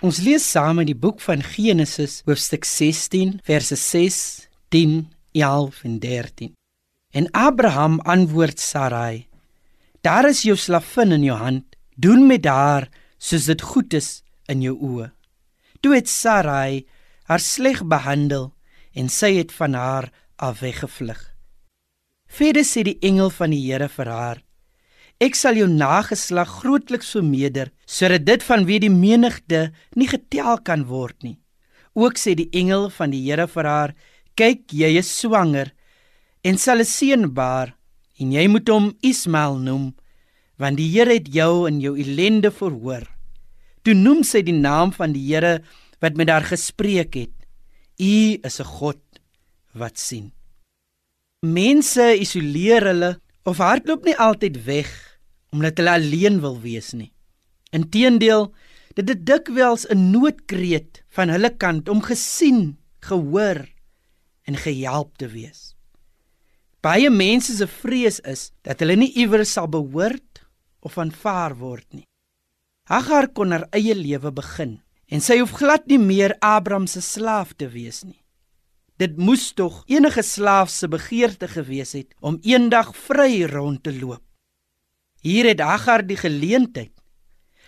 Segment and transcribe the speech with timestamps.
[0.00, 4.20] Ons lees saam in die boek van Genesis, hoofstuk 16, verse 6,
[4.72, 4.94] 10,
[5.36, 6.54] 11 en 13.
[7.12, 9.26] En Abraham antwoord Sarai:
[10.00, 11.76] Daar is jou slavin in jou hand.
[12.00, 15.10] Doen met haar soos dit goed is in jou oë.
[15.84, 16.86] Toe het Sarai
[17.28, 18.54] haar sleg behandel
[18.96, 20.08] en sy het van haar
[20.40, 21.20] af weggevlug.
[22.24, 24.40] Verder sê die engel van die Here vir haar:
[25.20, 31.18] Ek sal jou nageslag grootliks vermeerder sodat dit vanweë die menigte nie getel kan word
[31.20, 31.36] nie.
[31.92, 33.92] Ook sê die engel van die Here vir haar:
[34.34, 35.74] "Kyk, jy is swanger
[36.42, 37.76] en sal 'n seun baar
[38.18, 39.94] en jy moet hom Ismael noem,
[40.56, 43.04] want die Here het jou in jou ellende verhoor."
[43.84, 45.60] Toe noem sy die naam van die Here
[46.00, 47.36] wat met haar gespreek het:
[48.00, 49.20] "U is 'n God
[49.74, 50.32] wat sien."
[51.42, 55.09] Mense isoleer hulle of hardloop nie altyd weg
[55.50, 57.12] omdat hulle alleen wil wees nie.
[57.74, 58.50] Inteendeel,
[58.94, 63.66] dit is dikwels 'n noodkreet van hulle kant om gesien, gehoor
[64.44, 65.74] en gehelp te wees.
[66.80, 70.42] Baie mense se vrees is dat hulle nie iewers sal behoort
[70.80, 72.06] of aanvaar word nie.
[72.88, 77.52] Hagar kon haar eie lewe begin en sy hoef glad nie meer Abraham se slaaf
[77.54, 78.22] te wees nie.
[79.00, 84.24] Dit moes tog enige slaaf se begeerte gewees het om eendag vry rond te loop.
[85.20, 86.94] Hier het Hagar die geleentheid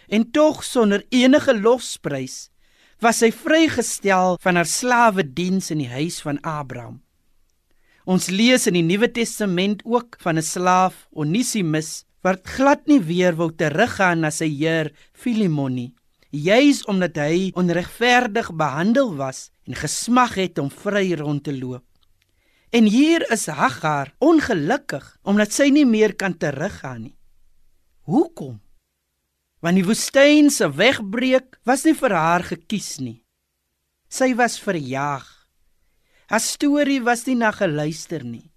[0.08, 2.48] en tog sonder enige losprys
[3.04, 7.02] was sy vrygestel van haar slawe diens in die huis van Abraham.
[8.08, 13.36] Ons lees in die Nuwe Testament ook van 'n slaaf Onesimus wat glad nie weer
[13.36, 15.94] wou teruggaan na sy heer Filemon nie,
[16.30, 21.84] juis omdat hy onregverdig behandel was en gesmag het om vry rond te loop.
[22.70, 27.16] En hier is Hagar ongelukkig omdat sy nie meer kan teruggaan nie.
[28.08, 28.58] Hoekom?
[29.62, 33.20] Want die woestyn se wegbreek was nie vir haar gekies nie.
[34.10, 35.28] Sy was verjaag.
[36.26, 38.50] Haar storie was nie na geluister nie.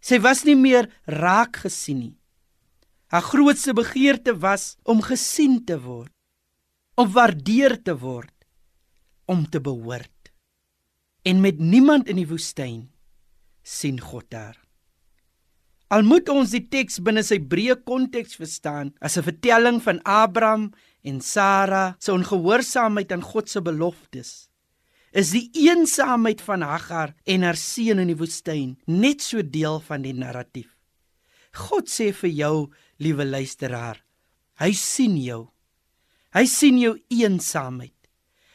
[0.00, 2.16] Sy was nie meer raak gesien nie.
[3.12, 6.12] Haar grootste begeerte was om gesien te word,
[6.96, 8.34] om waardeer te word,
[9.28, 10.32] om te behoort.
[11.22, 12.88] En met niemand in die woestyn
[13.62, 14.63] sien God daar.
[15.94, 20.72] Al moet ons die teks binne sy breë konteks verstaan as 'n vertelling van Abraham
[21.04, 24.48] en Sara se ongehoorsaamheid aan God se beloftes.
[25.12, 30.02] Is die eensaamheid van Hagar en haar seun in die woestyn net so deel van
[30.02, 30.74] die narratief?
[31.52, 34.02] God sê vir jou, liewe luisteraar,
[34.58, 35.52] hy sien jou.
[36.34, 37.94] Hy sien jou eensaamheid.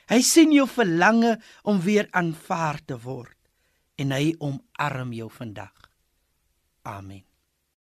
[0.10, 3.38] Hy sien jou verlange om weer aanvaar te word
[3.96, 5.90] en hy omarm jou vandag.
[6.84, 7.29] Amen.